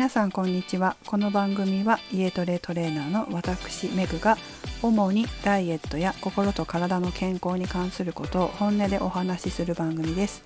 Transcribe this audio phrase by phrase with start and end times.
[0.00, 0.96] 皆さんこんにちは。
[1.04, 4.38] この番組は家トレトレーナーの私メグが
[4.80, 10.42] 主にダイエットや心と体の健康に関することを本音でお話しする番組です。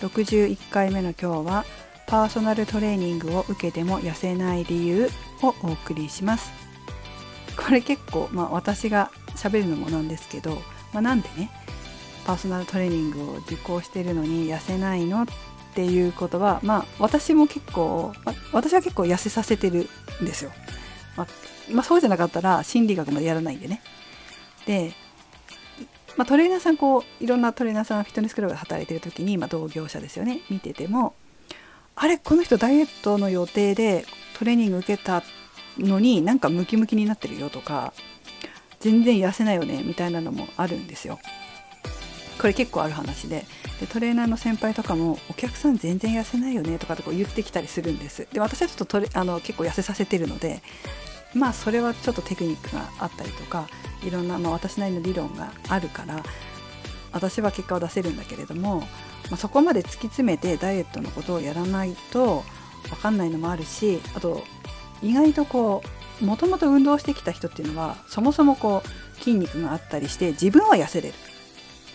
[0.00, 1.66] 61回目の今日は
[2.06, 5.10] パーソナルトレーニングを受けても痩せない理由
[5.42, 6.50] をお送りします。
[7.58, 10.52] これ結構まあ私が喋るのもなんですけど、
[10.94, 11.50] まあ、なんでね
[12.24, 15.24] パーソナルトレーニングを受講してるのに痩せないの？
[15.24, 15.26] っ
[15.74, 19.88] ていうことはまあ私も結構、まあ、私は結構痩せさせてる
[20.22, 20.52] んですよ、
[21.16, 21.26] まあ、
[21.70, 23.82] まあ、そうじゃなかったら心理学までやらないんでね。
[24.66, 24.92] で、
[26.16, 30.40] まあ、トレーナーさんこういろんなトレーナーさんフィットネスクラブで働いてる時に、まあ、同業者ですよね。
[30.50, 31.14] 見てても
[31.96, 34.04] あれこの人ダイエットの予定で
[34.38, 35.22] トレーニング受けた
[35.78, 37.92] のになんかムキムキになってるよとか
[38.80, 41.18] 全然痩せないよねみたいなのもあるんですよ。
[42.40, 43.46] これ結構ある話で。
[43.80, 48.28] でトレーナーの先輩とかもお客さん全然痩せないよねとかってこう言ってきたりするんです。
[48.32, 50.62] で私はちょっとトレあの結構痩せさせてるので
[51.34, 53.66] まあそれはちょっとテクニックがあったりとか
[54.02, 56.22] いろんな、まあ、私なりの理論があるから
[57.12, 58.86] 私は結果を出せるんだけれども、ま
[59.32, 62.44] あ、そこまで突き詰めてダイエットのことをやらないと
[62.88, 64.44] 分かんないのもあるしあと
[65.02, 65.82] 意外とこ
[66.22, 71.14] うもともと運動してきた人っていうのはそもそもこう筋肉があったりして自分は痩せれる。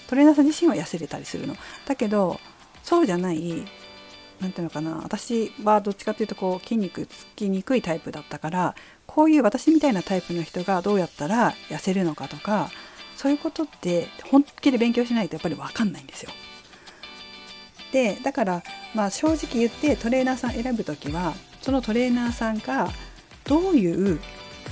[0.10, 1.56] トレーナーさん自身は痩せれたりするの？
[1.86, 2.40] だけど
[2.84, 3.64] そうじゃない
[4.42, 12.72] 何ていうのかな私はどっちかっていうとこう筋肉つきにくいタイプだったからこういう私みたいなタイプの人がどうやったら痩せるのかとか
[13.18, 16.32] そういうことって本気で勉強しないとやっぱり分かんないんですよ。
[17.92, 18.64] でだから
[18.96, 22.90] まあ正直言ってトレーナーさん選ぶ時はそのトレーナーさんが
[23.44, 24.20] どういう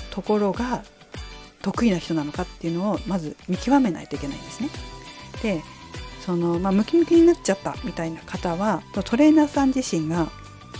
[0.09, 0.83] ところが
[1.61, 4.69] 得意な人なのかっていうのをまず見極めないといけないんですね。
[5.41, 5.63] で
[6.25, 10.27] その、まあ、ムキムキになっちゃったみたいな方はトレーナーさん自身が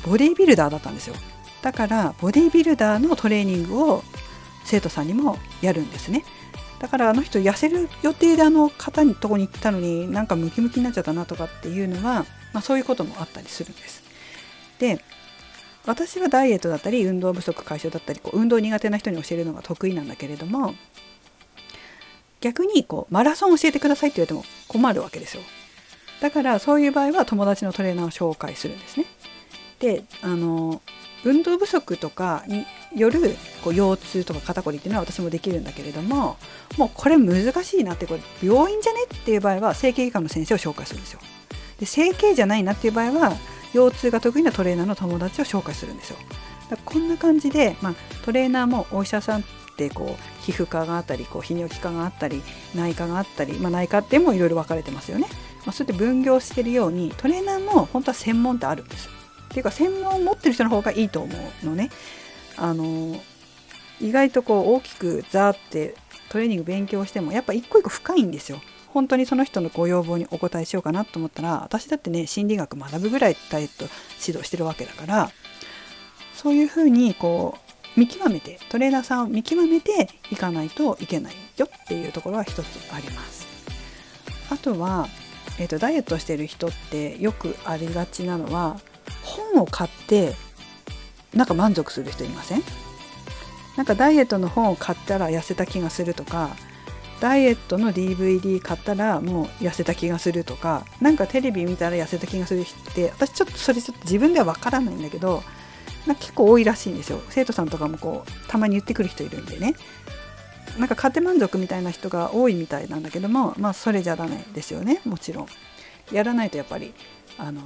[0.06, 1.16] ボディービルダーだったんですよ。
[1.62, 4.04] だからボディービルダーのトレーニングを
[4.66, 6.24] 生徒さんにもやるんですね。
[6.80, 14.04] だからあの人痩せる予定であの方にとこに行ったのになんかムキムキになっちゃったなとかっていうのは、まあ、そういうこともあったりするんです。
[14.80, 15.04] で
[15.86, 20.76] 私はダイエットだったり運動不足解消だったりこう運動苦手な人に教えるのが得意なんだけれども
[22.42, 25.44] 逆にこうマラソン教えてくださいって言われても困るわけですよ。
[26.22, 29.06] だからそういう場合は友達のトレーナーを紹介するんですね。
[29.80, 30.82] であの
[31.24, 32.66] 運動不足とかに
[32.96, 36.38] よるこう腰痛とか肩こりっていうのは私もできるんだけれども
[36.78, 41.20] もうこれ難しいなってこれ病院じゃねっていう場合は整形外科の先生を紹介するんですよ。
[41.80, 43.36] で整形じゃないなっていう場合は
[43.74, 46.18] 腰痛が得意なトレーナーの友達を紹介するんですよ。
[46.70, 47.94] だこんな感じで、まあ、
[48.26, 49.44] トレーナーもお医者さん
[49.78, 52.42] ってこう皮膚科があったりこう泌尿器科があったり
[52.74, 55.28] 内科があったり、まあ、内科ってもいろいろ分かれてますよね、
[55.66, 59.08] まあ、そうやって分業してるようにトレーナーも本当は専門ってあるんです。
[59.46, 61.34] っていうか専門を持ってる人の方がいいと思
[61.64, 61.90] うのね。
[62.58, 63.16] あの
[64.02, 65.96] 意外とこう大きくザーって
[66.30, 68.60] トレーニング勉強してもやっぱ一個一個深いんですよ。
[68.88, 73.86] 本当にその人のご要望にお答えしようかなと思ったら私だってね心理学学ぶぐらいダイエット
[74.26, 75.30] 指導してるわけだから
[76.34, 77.67] そういうふうにこう
[77.98, 83.48] 見極めてトレーナーさんを見極めていかないといけないよっていうところは一つあります。
[84.50, 85.10] あとは、
[85.60, 88.80] えーと、ダイエットしてる人ってよくありがちなのは
[89.24, 90.36] 本を買って
[91.34, 92.64] なんか満足する人いません？
[93.76, 96.56] なんかダイエットの本を買ったら痩せた気がするとか
[97.20, 105.44] ダイエットの DVD 買ったらもう痩せた気がするとか何かテレビ見たら痩せた気がする人って私ちょっとそれちょっと自分では分からないんだけど
[106.16, 107.22] 結構多いらしいんですよ。
[107.30, 109.76] 生徒さんとかもこうたまに言ってくる人いるんでね。
[110.78, 115.02] なんか買って満足みたいな人が多いみたいなんだけどもまあそれじゃダメですよね。
[115.06, 115.48] もちろん。
[116.12, 116.94] やらないとやっぱり
[117.38, 117.62] あの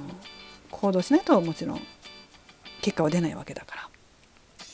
[0.70, 1.80] 行動しないともちろん
[2.80, 3.88] 結果は出ないわけだから。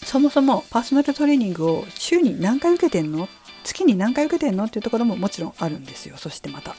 [0.05, 3.29] そもそもパーソナルトレーニングを週に何回受けてんの？
[3.65, 4.65] 月に何回受けてんの？
[4.65, 6.17] っていうところももちろんあるんですよ。
[6.17, 6.75] そしてまた。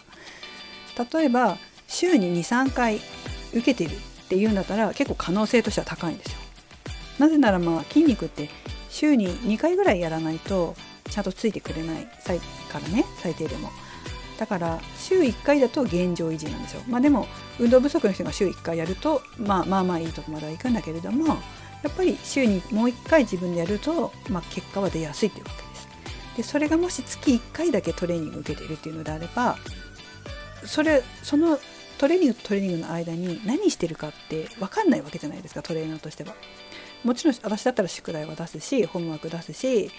[1.17, 1.57] 例えば
[1.87, 2.99] 週に23回
[3.53, 3.99] 受けてるっ
[4.29, 6.38] ていうんだったら結構可能性としては高いんですよ。
[7.19, 8.49] なぜならまあ筋肉って
[8.89, 10.75] 週に2回ぐらいやらないと
[11.09, 13.69] ちゃんとついてくれないからね最低でも。
[14.37, 16.81] だから週1回だと現状維持なんですよ。
[16.87, 17.27] まあでも
[17.59, 21.27] 運動不足の人が週1回やるとまあまあまあいいとこまではいくんだけれども
[21.83, 25.87] やっぱり週にもう1回自分でやると、まあ、結果は出やすいというわけです。
[26.37, 29.57] でそれがもし月1回だけトレーニングを受けているっていうのであれば
[30.65, 31.59] それその
[31.97, 36.33] トレーニングとトレーニングの間に何してるかって分かんないわけじゃないですかトレーナーとしては。
[37.03, 39.91] もちろん私だったら宿題は出すしホームワーク出すし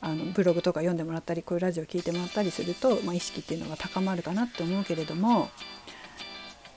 [0.00, 5.48] あのブログとか読んでもらったりこういうラジオ聞いてもらったりすると、まあ、意識っていうのが高まるかなって思うけれども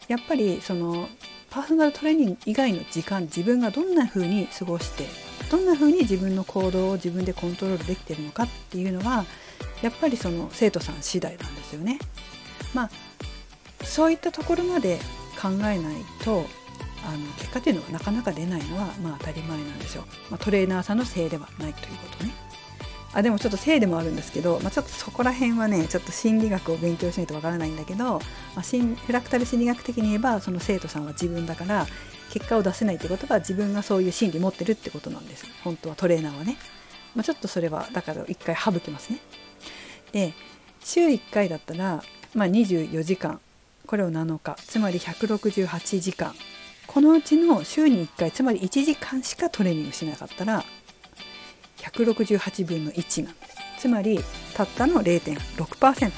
[0.07, 1.09] やっぱりその
[1.50, 5.06] パーソナルトレーニング以外の時間自分がどんな風に過ごして
[5.50, 9.25] どんな風に自分の行動を自分でコントロールできてるのかっていうのは
[9.81, 12.00] やっぱりその生徒さん次第なんですよね。
[12.74, 12.89] まあ
[13.83, 15.00] そういったところまで
[15.41, 15.79] 考えない
[16.24, 16.45] と
[17.06, 20.06] あの結果っていうのはなかなか出ないのはまあ当たり前なんですよ。
[20.30, 22.34] まあ、トレーナーさんのせいではないということね。
[23.14, 28.22] あでもちょっとせいでもあるんですけど、まあ、ちょっとそこら辺はねちょっと心理学を勉強しないとわからないんだけど、ま
[28.58, 31.88] あ、フラクタル心理学的に言えばその生徒さんは自分だから
[32.32, 35.46] 結果を出せないってことは自分がそういう心理持ってるってことなんです。
[35.64, 36.58] 本当はトレーナーはね、
[37.16, 39.20] まあ、ちょっとそれはだから一回省きますね。
[40.12, 40.34] で
[40.84, 42.04] 週1回だったら、
[42.34, 43.40] まあ、24時間。
[43.86, 44.56] これを7日。
[44.68, 46.36] つまり168時間。
[46.98, 50.64] このうちの週に1回つまり1時間しかトレーニングしなかったら
[51.78, 54.20] 168分の1なんですつまり
[54.56, 56.12] たったの 0.6%1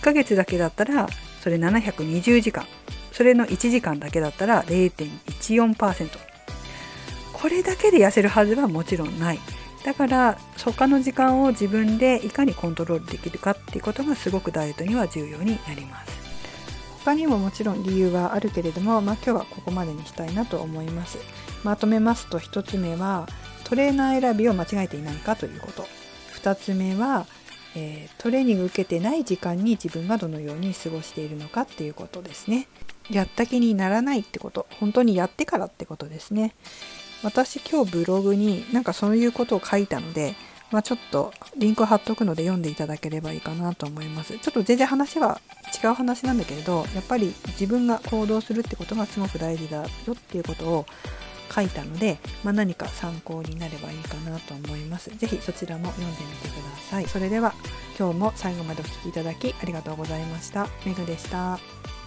[0.00, 1.06] ヶ月だけだったら
[1.42, 2.64] それ720時間。
[3.12, 6.18] それの1時間だけだったら0.14%
[7.34, 9.38] これだけで痩せるはずはもちろんない。
[9.84, 16.17] だから他の時間を自分でいかにコントロールできるかっていうことがすごくダイエットには重要になります。
[17.08, 21.16] 他にももちろん理由はあるけれども、まあ、今日はここまでにしたいなと思います。
[21.64, 23.26] まとめますと1つ目は
[23.64, 25.86] トレーナー選びを間違えていないかということ。
[26.42, 27.24] 2つ目は、
[27.74, 32.68] えー、トレーニング受けてない時間に自分がどのように過ごしているのかっていうことですね。
[33.08, 34.66] やった気にならないってこと。
[34.78, 36.52] 本当にやってからってことですね。
[37.22, 40.34] 私今日ブログになんかそういうことを書いたので
[40.70, 44.38] まあ、ちょっとリンク貼っとくので読んでいただければいいかなと思います。
[44.38, 45.40] ちょっと全然話は
[45.82, 50.86] 違う話なんだけれどやっぱり自分が行動するってことがすごく大事だよっていうことを
[51.54, 55.10] 書いたので、まあ、何か参考になればいいかなと思います。
[55.16, 56.60] 是非そちらも読んでみてくだ
[56.90, 57.06] さい。
[57.06, 57.54] それでは
[57.98, 60.68] 今日も最後までお聴きいただきありがとうございました。
[60.84, 61.97] めぐでした。